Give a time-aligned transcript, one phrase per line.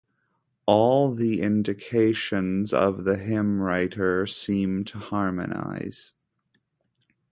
[0.65, 6.13] All the indications of the hymn-writer seem to harmonize.